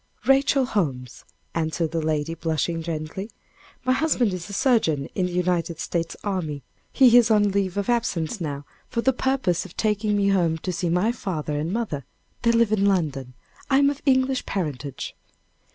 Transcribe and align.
"Rachel 0.25 0.65
Holmes," 0.65 1.25
answered 1.53 1.91
the 1.91 2.01
lady, 2.01 2.33
blushing 2.33 2.81
gently. 2.81 3.29
"My 3.85 3.93
husband 3.93 4.33
is 4.33 4.49
a 4.49 4.53
surgeon 4.53 5.07
in 5.13 5.27
the 5.27 5.31
United 5.31 5.79
States 5.79 6.17
army. 6.23 6.63
He 6.91 7.15
is 7.17 7.29
on 7.29 7.51
leave 7.51 7.77
of 7.77 7.87
absence 7.87 8.41
now 8.41 8.65
for 8.89 9.01
the 9.01 9.13
purpose 9.13 9.63
of 9.63 9.77
taking 9.77 10.17
me 10.17 10.29
home 10.29 10.57
to 10.57 10.73
see 10.73 10.89
my 10.89 11.11
father 11.11 11.55
and 11.59 11.71
mother 11.71 12.03
they 12.41 12.51
live 12.51 12.71
in 12.71 12.87
London. 12.87 13.35
I 13.69 13.77
am 13.77 13.91
of 13.91 14.01
English 14.07 14.47
parentage." 14.47 15.15